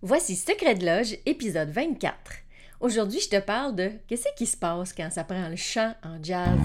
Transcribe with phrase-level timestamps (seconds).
[0.00, 2.14] Voici Secret de Loge, épisode 24.
[2.78, 6.22] Aujourd'hui, je te parle de qu'est-ce qui se passe quand ça prend le chant en
[6.22, 6.56] jazz?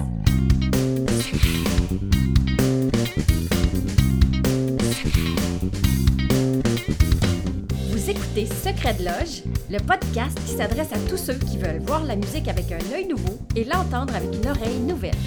[7.90, 12.04] Vous écoutez Secret de Loge, le podcast qui s'adresse à tous ceux qui veulent voir
[12.04, 15.18] la musique avec un œil nouveau et l'entendre avec une oreille nouvelle.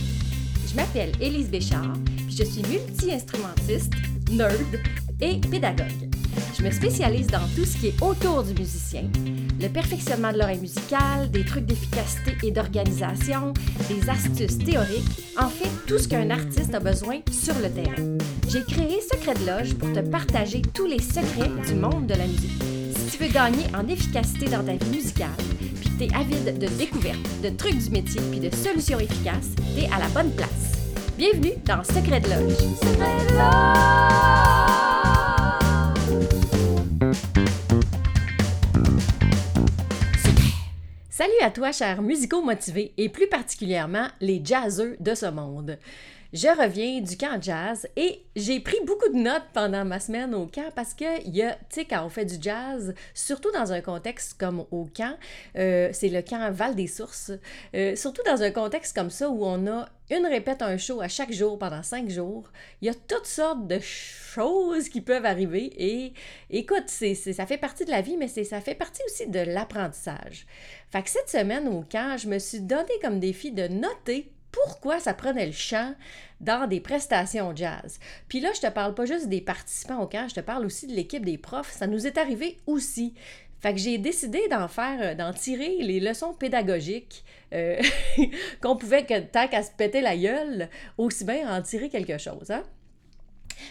[0.70, 1.94] Je m'appelle Élise Béchard,
[2.28, 3.94] puis je suis multi-instrumentiste,
[4.30, 4.80] nerd
[5.20, 6.05] et pédagogue.
[6.66, 9.04] Me spécialise dans tout ce qui est autour du musicien,
[9.60, 13.54] le perfectionnement de l'oreille musicale, des trucs d'efficacité et d'organisation,
[13.88, 18.18] des astuces théoriques, en fait tout ce qu'un artiste a besoin sur le terrain.
[18.48, 22.26] J'ai créé Secret de Loge pour te partager tous les secrets du monde de la
[22.26, 22.60] musique.
[22.96, 25.28] Si tu veux gagner en efficacité dans ta vie musicale,
[25.80, 29.54] puis que tu es avide de découvertes, de trucs du métier puis de solutions efficaces,
[29.76, 30.82] tu es à la bonne place.
[31.16, 32.26] Bienvenue dans Secret de.
[32.26, 34.85] Secret de Loge!
[41.26, 45.76] Salut à toi, chers musicaux motivés et plus particulièrement les jazzeux de ce monde.
[46.32, 50.46] Je reviens du camp jazz et j'ai pris beaucoup de notes pendant ma semaine au
[50.46, 54.66] camp parce que, tu sais, quand on fait du jazz, surtout dans un contexte comme
[54.72, 55.16] au camp,
[55.56, 57.30] euh, c'est le camp Val des Sources,
[57.74, 61.08] euh, surtout dans un contexte comme ça où on a une répète, un show à
[61.08, 65.72] chaque jour pendant cinq jours, il y a toutes sortes de choses qui peuvent arriver
[65.76, 66.12] et
[66.50, 70.46] écoute, c'est, ça fait partie de la vie, mais ça fait partie aussi de l'apprentissage.
[70.90, 74.32] Fait que cette semaine au camp, je me suis donné comme défi de noter
[74.64, 75.94] pourquoi ça prenait le chant
[76.40, 77.98] dans des prestations jazz.
[78.28, 80.86] Puis là, je te parle pas juste des participants au camp, je te parle aussi
[80.86, 81.72] de l'équipe des profs.
[81.72, 83.14] Ça nous est arrivé aussi.
[83.60, 87.80] Fait que j'ai décidé d'en faire, euh, d'en tirer les leçons pédagogiques euh,
[88.62, 90.68] qu'on pouvait, que, tant qu'à se péter la gueule,
[90.98, 92.50] aussi bien en tirer quelque chose.
[92.50, 92.64] Hein?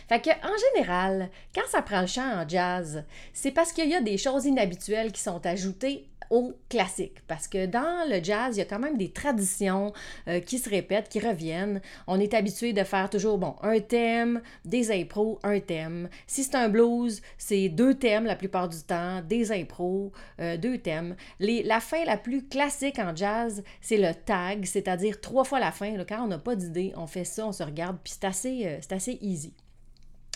[0.10, 3.96] Fait que, en général, quand ça prend le chant en jazz, c'est parce qu'il y
[3.96, 7.18] a des choses inhabituelles qui sont ajoutées au classique.
[7.28, 9.94] Parce que dans le jazz, il y a quand même des traditions
[10.28, 11.82] euh, qui se répètent, qui reviennent.
[12.08, 16.10] On est habitué de faire toujours, bon, un thème, des impros, un thème.
[16.28, 20.78] Si c'est un blues, c'est deux thèmes la plupart du temps, des impros, euh, deux
[20.78, 21.16] thèmes.
[21.40, 25.72] Les, la fin la plus classique en jazz, c'est le tag, c'est-à-dire trois fois la
[25.72, 25.96] fin.
[25.98, 28.66] Là, quand on n'a pas d'idée, on fait ça, on se regarde, puis c'est assez,
[28.66, 29.54] euh, assez easy.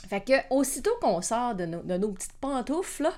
[0.07, 3.13] Fait que aussitôt qu'on sort de, nos petites pantoufles, là,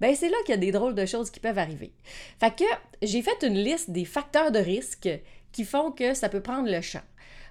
[0.00, 1.92] ben c'est là qu'il y a des drôles de choses qui peuvent arriver.
[2.38, 2.64] Fait que
[3.02, 5.08] j'ai fait une liste des facteurs de risque
[5.52, 7.02] qui font que ça peut prendre le champ.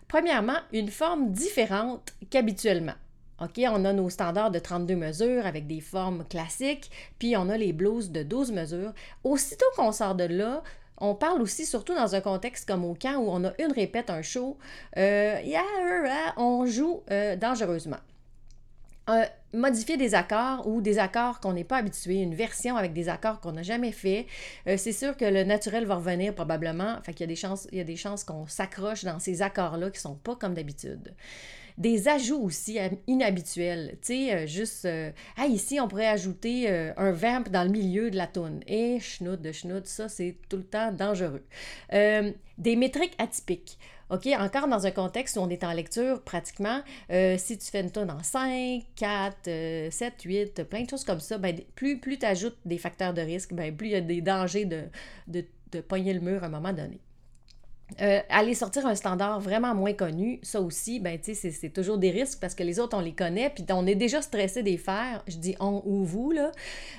[0.08, 2.94] Premièrement, une forme différente qu'habituellement.
[3.42, 6.90] OK, on a nos standards de 32 mesures avec des formes classiques,
[7.20, 8.94] puis on a les blues de 12 mesures.
[9.24, 10.64] Aussitôt qu'on sort de là,
[11.00, 14.10] on parle aussi, surtout dans un contexte comme au camp où on a une répète,
[14.10, 14.58] un show,
[14.98, 15.40] euh,
[16.38, 17.98] on joue euh, dangereusement.
[19.53, 23.40] Modifier des accords ou des accords qu'on n'est pas habitué, une version avec des accords
[23.40, 24.28] qu'on n'a jamais fait,
[24.68, 26.97] euh, c'est sûr que le naturel va revenir probablement.
[27.18, 30.01] Y a des chances, il y a des chances qu'on s'accroche dans ces accords-là qui
[30.01, 31.16] sont pas comme d'habitude.
[31.78, 33.97] Des ajouts aussi inhabituels.
[34.01, 34.88] Tu sais, euh, juste,
[35.38, 38.59] ah, ici, on pourrait ajouter un vamp dans le milieu de la toune.
[38.68, 41.45] Et schnout de schnout, ça, c'est tout le temps dangereux.
[41.91, 43.79] des métriques atypiques.
[44.09, 46.81] OK, encore dans un contexte où on est en lecture, pratiquement,
[47.12, 51.19] euh, si tu fais une tonne en 5, 4, 7, 8, plein de choses comme
[51.19, 54.01] ça, ben, plus, plus tu ajoutes des facteurs de risque, ben, plus il y a
[54.01, 54.84] des dangers de,
[55.28, 57.00] de, de pogner le mur à un moment donné.
[58.02, 62.40] Euh, aller sortir un standard vraiment moins connu, ça aussi, ben, c'est toujours des risques
[62.42, 65.24] parce que les autres, on les connaît, puis on est déjà stressé des faire.
[65.28, 66.52] Je dis on ou vous, là.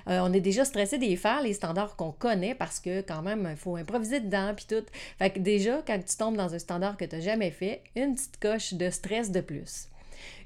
[0.08, 3.48] Euh, on est déjà stressé des faire, les standards qu'on connaît, parce que quand même,
[3.50, 4.84] il faut improviser dedans, puis tout.
[5.18, 8.14] Fait que déjà, quand tu tombes dans un standard que tu n'as jamais fait, une
[8.14, 9.88] petite coche de stress de plus.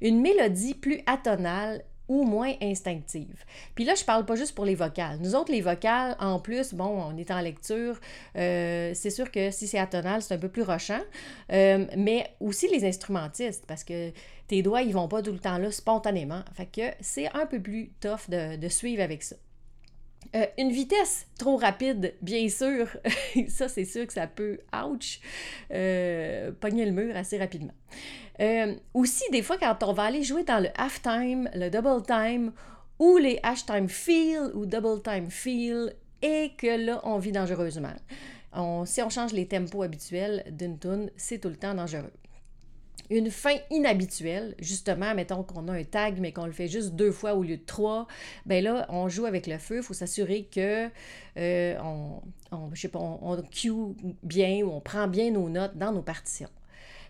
[0.01, 3.43] Une mélodie plus atonale ou moins instinctive.
[3.75, 5.19] Puis là, je parle pas juste pour les vocales.
[5.21, 7.99] Nous autres, les vocales, en plus, bon, on est en lecture,
[8.37, 11.01] euh, c'est sûr que si c'est atonal, c'est un peu plus rochant,
[11.53, 14.11] euh, mais aussi les instrumentistes, parce que
[14.47, 16.43] tes doigts, ils vont pas tout le temps là spontanément.
[16.53, 19.37] Fait que c'est un peu plus tough de, de suivre avec ça.
[20.35, 22.89] Euh, une vitesse trop rapide, bien sûr,
[23.49, 25.21] ça c'est sûr que ça peut, ouch,
[25.73, 27.75] euh, le mur assez rapidement.
[28.41, 32.53] Euh, aussi, des fois, quand on va aller jouer dans le half-time, le double time,
[32.99, 35.93] ou les hash-time feel ou double time feel,
[36.23, 37.95] et que là, on vit dangereusement.
[38.87, 42.13] si on change les tempos habituels d'une tune, c'est tout le temps dangereux
[43.11, 47.13] une fin inhabituelle, justement, mettons qu'on a un tag, mais qu'on le fait juste deux
[47.13, 48.07] fois au lieu de trois,
[48.47, 49.79] ben là, on joue avec le feu.
[49.79, 50.89] Il faut s'assurer que
[51.37, 53.73] euh, on, je on, cue
[54.23, 56.51] bien ou on prend bien nos notes dans nos partitions.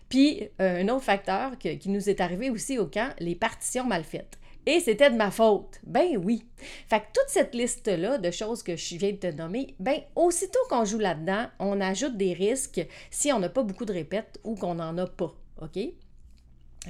[0.09, 4.03] Puis, euh, un autre facteur qui nous est arrivé aussi au camp, les partitions mal
[4.03, 4.37] faites.
[4.65, 5.79] Et c'était de ma faute.
[5.83, 6.45] Ben oui.
[6.87, 10.59] Fait que toute cette liste-là de choses que je viens de te nommer, ben aussitôt
[10.69, 14.55] qu'on joue là-dedans, on ajoute des risques si on n'a pas beaucoup de répètes ou
[14.55, 15.35] qu'on n'en a pas.
[15.61, 15.79] OK?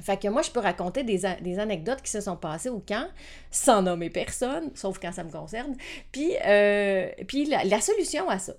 [0.02, 1.24] Fait que moi, je peux raconter des,
[1.58, 3.08] anecdotes qui se sont passées au camp
[3.50, 5.76] sans nommer personne, sauf quand ça me concerne.
[6.10, 8.54] Puis, euh, puis la, solution à ça.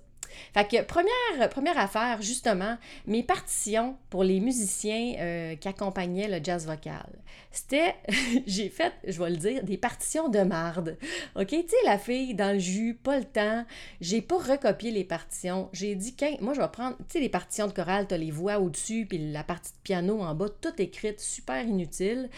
[0.54, 6.42] Fait que première, première affaire, justement, mes partitions pour les musiciens euh, qui accompagnaient le
[6.42, 7.08] jazz vocal.
[7.50, 7.94] C'était,
[8.46, 10.98] j'ai fait, je vais le dire, des partitions de marde.
[11.36, 11.48] OK?
[11.48, 13.64] Tu sais, la fille dans le jus, pas le temps.
[14.00, 15.68] J'ai pas recopié les partitions.
[15.72, 18.58] J'ai dit, moi, je vais prendre, tu sais, les partitions de chorale, t'as les voix
[18.58, 22.28] au-dessus, puis la partie de piano en bas, tout écrite, super inutile.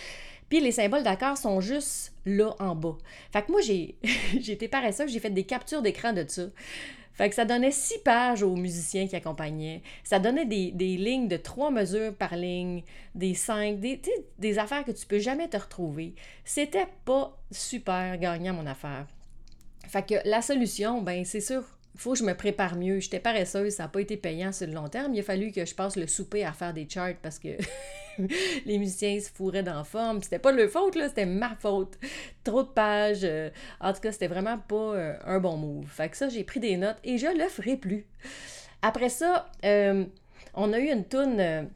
[0.48, 2.96] Puis les symboles d'accord sont juste là en bas.
[3.32, 3.96] Fait que moi, j'ai,
[4.40, 6.44] j'ai été paresseuse, j'ai fait des captures d'écran de ça.
[7.18, 9.82] Fait que ça donnait six pages aux musiciens qui accompagnaient.
[10.04, 12.84] Ça donnait des, lignes de trois mesures par ligne,
[13.16, 14.00] des cinq, des,
[14.38, 16.14] des affaires que tu peux jamais te retrouver.
[16.44, 19.08] C'était pas super gagnant, mon affaire.
[19.88, 21.64] Fait que la solution, ben c'est sûr,
[21.98, 23.00] faut que je me prépare mieux.
[23.00, 25.14] J'étais paresseuse, ça n'a pas été payant sur le long terme.
[25.14, 27.48] Il a fallu que je passe le souper à faire des charts parce que
[28.66, 30.22] les musiciens se fourraient dans la forme.
[30.22, 31.98] C'était pas leur faute, là, c'était ma faute.
[32.44, 33.24] Trop de pages.
[33.24, 33.50] Euh,
[33.80, 35.86] en tout cas, c'était vraiment pas euh, un bon move.
[35.86, 38.06] Fait que ça, j'ai pris des notes et je le ferai plus.
[38.80, 40.04] Après ça, euh,
[40.54, 41.68] on a eu une toune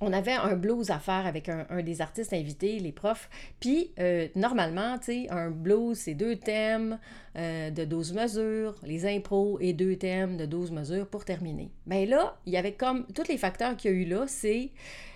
[0.00, 3.28] on avait un blues à faire avec un, des artistes invités, les profs.
[3.60, 6.98] Puis, euh, normalement, tu un blues, c'est deux thèmes
[7.36, 11.70] euh, de 12 mesures, les impros et deux thèmes de 12 mesures pour terminer.
[11.86, 14.70] Mais là, il y avait comme, tous les facteurs qu'il y a eu là, c'est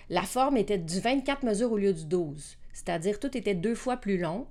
[0.09, 2.57] la forme était du 24 mesures au lieu du 12.
[2.73, 4.45] C'est-à-dire, tout était deux fois plus long.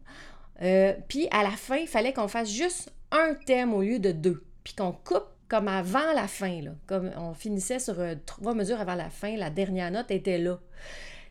[0.62, 4.10] Euh, puis, à la fin, il fallait qu'on fasse juste un thème au lieu de
[4.10, 4.42] deux.
[4.64, 6.60] Puis qu'on coupe comme avant la fin.
[6.86, 10.58] Comme on finissait sur euh, trois mesures avant la fin, la dernière note était là.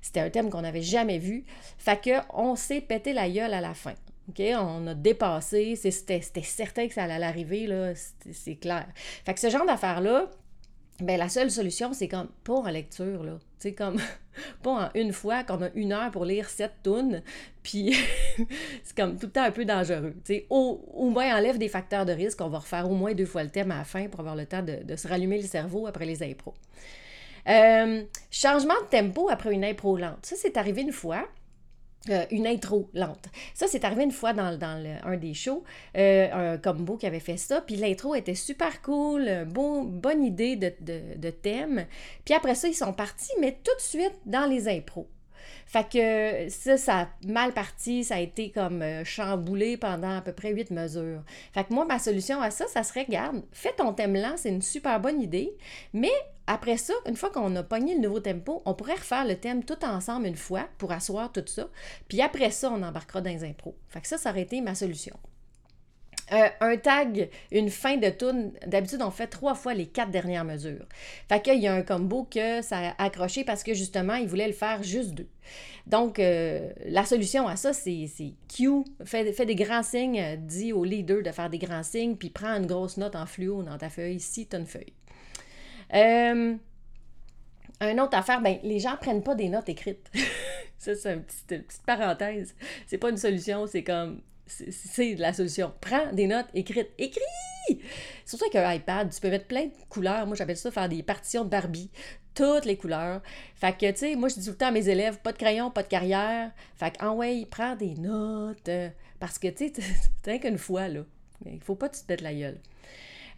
[0.02, 1.46] C'était un thème qu'on n'avait jamais vu.
[1.78, 3.94] Fait que on s'est pété la gueule à la fin.
[4.38, 5.76] On a dépassé.
[5.76, 7.94] C'était certain que ça allait arriver, là.
[8.32, 8.86] C'est clair.
[9.26, 10.30] Fait que ce genre d'affaires-là,
[11.00, 13.40] ben la seule solution, c'est comme pas en lecture, là.
[13.60, 13.98] C'est comme
[14.64, 17.24] pas en une fois qu'on a une heure pour lire sept tonnes,
[17.64, 17.96] puis
[18.84, 20.14] c'est comme tout le temps un peu dangereux.
[20.24, 22.42] sais au, au moins, enlève des facteurs de risque.
[22.42, 24.46] On va refaire au moins deux fois le thème à la fin pour avoir le
[24.46, 26.54] temps de, se rallumer le cerveau après les impros.
[27.50, 30.26] Euh, changement de tempo après une impro lente.
[30.26, 31.28] Ça, c'est arrivé une fois.
[32.10, 33.30] Euh, une intro lente.
[33.54, 35.64] Ça, c'est arrivé une fois dans, un des shows,
[35.96, 40.58] euh, un combo qui avait fait ça, puis l'intro était super cool, bon, bonne idée
[40.58, 41.86] de, de, thème.
[42.26, 45.08] Puis après ça, ils sont partis, mais tout de suite dans les impros.
[45.74, 50.22] Fait que ça, ça a mal parti, ça a été comme euh, chamboulé pendant à
[50.22, 51.24] peu près huit mesures.
[51.52, 54.50] Fait que moi, ma solution à ça, ça serait, garde, fais ton thème lent, c'est
[54.50, 55.52] une super bonne idée,
[55.92, 56.12] mais
[56.46, 59.64] après ça, une fois qu'on a pogné le nouveau tempo, on pourrait refaire le thème
[59.64, 61.68] tout ensemble une fois pour asseoir tout ça,
[62.08, 63.76] puis après ça, on embarquera dans les impros.
[63.90, 65.18] Fait que ça, ça aurait été ma solution.
[66.32, 70.46] Euh, un tag, une fin de tune, d'habitude, on fait trois fois les quatre dernières
[70.46, 70.86] mesures.
[71.28, 74.48] Fait qu'il y a un combo que ça a accroché parce que justement, il voulait
[74.48, 75.28] le faire juste deux.
[75.86, 78.08] Donc, euh, la solution à ça, c'est
[78.48, 82.56] Q, fait, des grands signes, dit au leader de faire des grands signes, puis prends
[82.56, 84.94] une grosse note en fluo dans ta feuille si tu as une feuille.
[85.94, 86.56] Euh,
[87.82, 90.10] un autre affaire, ben, les gens prennent pas des notes écrites.
[90.78, 92.56] ça, c'est une petite, petite parenthèse.
[92.88, 95.74] C'est pas une solution, c'est comme c'est la solution.
[95.82, 96.90] Prends des notes écrites.
[96.98, 97.22] Écris!
[98.26, 100.26] Surtout avec un iPad, tu peux mettre plein de couleurs.
[100.28, 101.90] Moi, j'appelle ça faire des partitions de Barbie.
[102.36, 103.22] Toutes les couleurs.
[103.56, 105.38] Fait que, tu sais, moi, je dis tout le temps à mes élèves, pas de
[105.38, 106.52] crayon, pas de carrière.
[106.76, 108.70] Fait que, en ouais, prends des notes.
[109.20, 109.84] parce que, tu sais,
[110.24, 111.02] t'as qu'une fois, là.
[111.46, 112.60] Il faut pas que tu te mettes la gueule.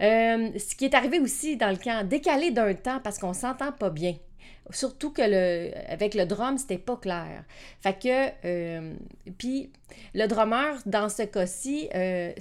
[0.01, 3.71] Euh, ce qui est arrivé aussi dans le camp, décalé d'un temps parce qu'on s'entend
[3.71, 4.15] pas bien.
[4.71, 7.43] Surtout que le, avec le drum, c'était pas clair.
[7.81, 7.95] Fait
[8.45, 8.95] euh,
[9.37, 9.71] puis
[10.15, 12.33] le drummer, dans ce cas-ci, euh,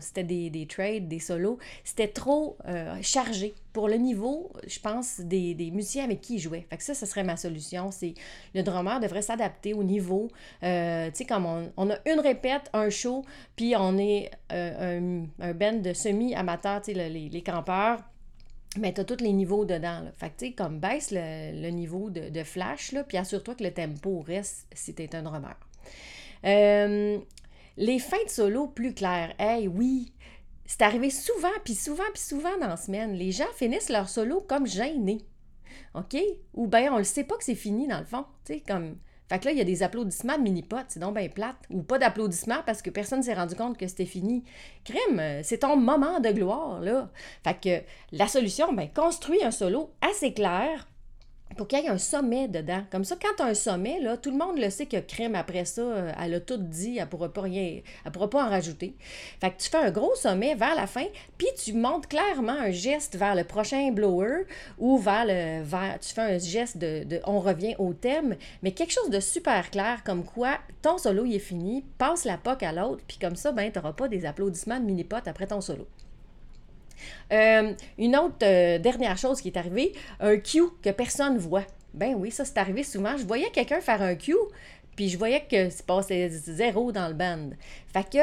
[0.00, 5.20] c'était des, des, trades, des solos, c'était trop euh, chargé pour le niveau, je pense,
[5.20, 6.64] des, des, musiciens avec qui il jouait.
[6.70, 7.90] Fait ça, ce serait ma solution.
[7.90, 8.14] C'est
[8.54, 10.28] le drummer devrait s'adapter au niveau.
[10.60, 13.24] tu sais, comme on, on, a une répète, un show,
[13.56, 17.98] puis on est un, un band de semi-amateurs, tu sais, les, les campeurs
[18.78, 20.00] mais tu as tous les niveaux dedans.
[20.00, 20.12] Là.
[20.16, 24.66] Fait que, tu comme baisse le, niveau de, flash, puis assure-toi que le tempo reste
[24.72, 25.56] si tu es un drummer.
[26.44, 27.18] Euh,
[27.76, 29.34] les fins de solo plus claires.
[29.38, 30.12] Hey, oui,
[30.66, 33.14] c'est arrivé souvent, puis souvent, puis souvent dans la semaine.
[33.14, 35.24] Les gens finissent leur solo comme gênés.
[35.94, 36.16] OK?
[36.54, 38.24] Ou bien on le sait pas que c'est fini dans le fond.
[38.44, 38.96] Tu sais, comme
[39.28, 41.56] fait que là, il y a des applaudissements de mini-potes, c'est donc bien plate.
[41.70, 44.44] Ou pas d'applaudissements parce que personne ne s'est rendu compte que c'était fini.
[44.84, 47.10] Crime, c'est ton moment de gloire, là.
[47.42, 50.86] Fait que la solution, ben, construis un solo assez clair
[51.56, 52.82] pour qu'il y ait un sommet dedans.
[52.90, 55.34] Comme ça, quand tu as un sommet, là, tout le monde le sait que crème
[55.34, 58.44] après ça, euh, elle a tout dit, elle ne pourra pas rien, elle pourra pas
[58.44, 58.94] en rajouter.
[59.40, 61.06] Fait tu fais un gros sommet vers la fin,
[61.38, 64.46] puis tu montres clairement un geste vers le prochain blower
[64.78, 68.92] ou vers le vers, tu fais un geste de, on revient au thème, mais quelque
[68.92, 72.72] chose de super clair comme quoi ton solo il est fini, passe la poque à
[72.72, 75.86] l'autre, puis comme ça, ben, tu n'auras pas des applaudissements de mini-pot après ton solo.
[77.32, 81.64] Euh, une autre euh, dernière chose qui est arrivée, un cue que personne voit.
[81.92, 83.16] Ben oui, ça c'est arrivé souvent.
[83.16, 84.34] Je voyais quelqu'un faire un cue,
[84.96, 87.50] puis je voyais que c'est passé zéro dans le band.
[87.92, 88.18] Fait que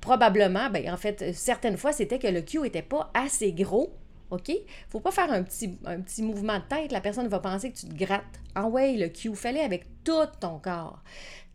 [0.00, 3.92] probablement, ben en fait, certaines fois, c'était que le cue n'était pas assez gros.
[4.30, 4.52] OK?
[4.88, 6.92] Faut pas faire un petit, petit mouvement de tête.
[6.92, 8.40] La personne va penser que tu te grattes.
[8.54, 11.02] En way, le cue, fais-le avec tout ton corps.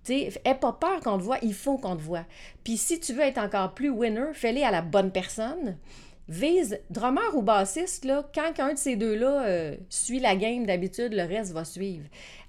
[0.04, 2.26] T'sais, aie pas peur qu'on te voit, il faut qu'on te voit.
[2.64, 5.78] Puis si tu veux être encore plus winner, fais-le à la bonne personne
[6.28, 11.14] vise drummer ou bassiste, là, quand un de ces deux-là euh, suit la game d'habitude,
[11.14, 12.06] le reste va suivre.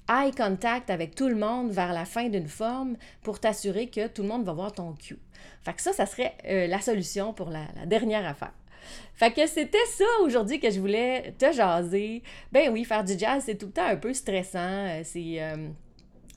[0.08, 4.22] Eye contact avec tout le monde vers la fin d'une forme pour t'assurer que tout
[4.22, 5.18] le monde va voir ton cue.
[5.62, 8.52] Fait que ça, ça serait euh, la solution pour la, dernière affaire.
[9.14, 12.22] Fait que c'était ça aujourd'hui que je voulais te jaser.
[12.52, 14.58] Ben oui, faire du jazz, c'est tout le temps un peu stressant.
[14.60, 15.40] Euh, c'est.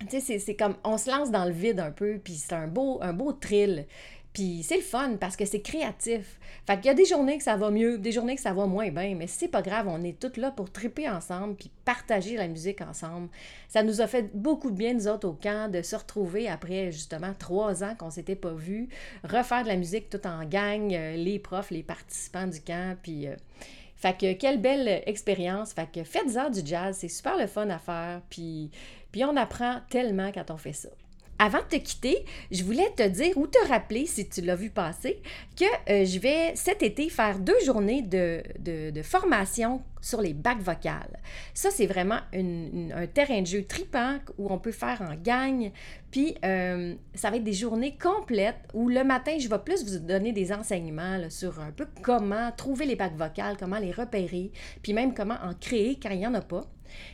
[0.10, 2.67] tu sais, c'est comme on se lance dans le vide un peu, puis c'est un
[2.67, 3.86] beau, un beau thrill.
[4.33, 6.39] Puis c'est le fun parce que c'est créatif.
[6.67, 8.67] Fait qu'il y a des journées que ça va mieux, des journées que ça va
[8.67, 12.38] moins bien, mais c'est pas grave, on est toutes là pour triper ensemble puis partager
[12.38, 13.29] la musique ensemble.
[13.67, 16.91] Ça nous a fait beaucoup de bien, nous autres, au camp, de se retrouver après
[16.91, 18.89] justement trois ans qu'on s'était pas vus,
[19.24, 23.27] refaire de la musique tout en gang, euh, les profs, les participants du camp, puis...
[23.27, 23.36] Euh,
[23.95, 25.74] fait que quelle belle expérience.
[25.74, 28.71] Fait que faites-en du jazz, c'est super le fun à faire, puis,
[29.12, 30.88] puis on apprend tellement quand on fait ça.
[31.41, 34.69] Avant de te quitter, je voulais te dire ou te rappeler, si tu l'as vu
[34.69, 35.22] passer,
[35.58, 41.17] que euh, je vais cet été faire deux journées de, formation sur les bacs vocales.
[41.53, 45.72] Ça, c'est vraiment un terrain de jeu tripant où on peut faire en gang.
[46.12, 50.00] Puis, euh, ça va être des journées complètes où le matin, je vais plus vous
[50.00, 54.51] donner des enseignements sur un peu comment trouver les bacs vocales, comment les repérer,
[54.84, 56.69] puis même comment en créer quand il n'y en a pas.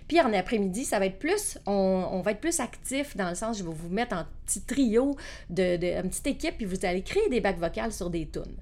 [0.08, 3.58] Puis en après-midi, ça va être plus, on, va être plus actif dans le sens,
[3.58, 5.16] je vais vous mettre en petit trio,
[5.50, 8.58] de, de une petite équipe, puis vous allez créer des bacs vocales sur des tunes.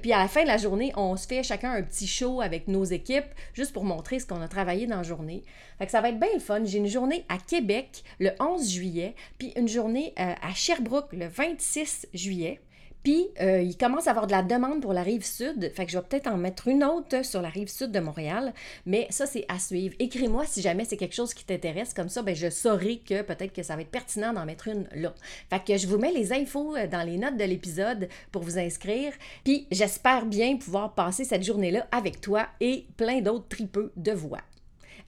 [0.00, 2.68] Puis à la fin de la journée, on se fait chacun un petit show avec
[2.68, 5.42] nos équipes, juste pour montrer ce qu'on a travaillé dans la journée.
[5.78, 6.64] Fait que ça va être bien le fun.
[6.64, 11.26] J'ai une journée à Québec le 11 juillet, puis une journée euh, à Sherbrooke le
[11.26, 12.60] 26 juillet.
[13.02, 15.70] Puis, euh, il commence à avoir de la demande pour la rive sud.
[15.74, 18.52] Fait que je vais peut-être en mettre une autre sur la rive sud de Montréal.
[18.86, 19.94] Mais ça, c'est à suivre.
[19.98, 21.94] Écris-moi si jamais c'est quelque chose qui t'intéresse.
[21.94, 24.88] Comme ça, ben, je saurai que peut-être que ça va être pertinent d'en mettre une
[24.94, 25.14] là.
[25.50, 28.58] Fait que je vous mets les infos euh, dans les notes de l'épisode pour vous
[28.58, 29.12] inscrire.
[29.44, 34.40] Puis, j'espère bien pouvoir passer cette journée-là avec toi et plein d'autres tripeux de voix.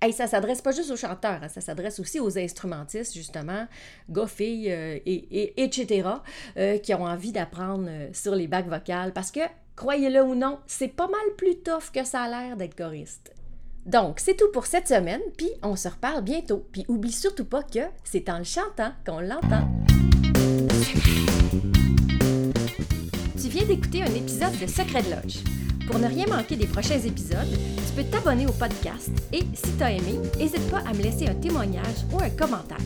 [0.03, 3.67] Hey, ça s'adresse pas juste aux chanteurs, hein, ça s'adresse aussi aux instrumentistes, justement,
[4.09, 6.09] gars, filles, euh, et, etc.,
[6.57, 9.13] euh, qui ont envie d'apprendre euh, sur les bacs vocales.
[9.13, 9.41] Parce que,
[9.77, 13.35] croyez-le ou non, c'est pas mal plus tough que ça a l'air d'être choriste.
[13.85, 16.67] Donc, c'est tout pour cette semaine, puis on se reparle bientôt.
[16.73, 19.69] Puis oublie surtout pas que c'est en le chantant qu'on l'entend.
[23.39, 25.70] Tu viens d'écouter un épisode de Secret de Loge.
[25.91, 29.83] Pour ne rien manquer des prochains épisodes, tu peux t'abonner au podcast et, si tu
[29.83, 32.79] as aimé, n'hésite pas à me laisser un témoignage ou un commentaire.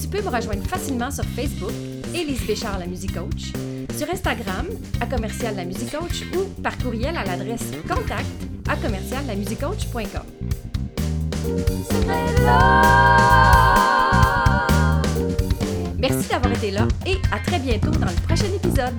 [0.00, 1.72] Tu peux me rejoindre facilement sur Facebook,
[2.14, 3.52] Élise Béchard, la musique coach,
[3.96, 4.66] sur Instagram,
[5.00, 8.26] à commercial la musique coach ou par courriel à l'adresse contact
[8.68, 9.34] à commercial la
[15.98, 18.94] Merci d'avoir été là et à très bientôt dans le prochain épisode.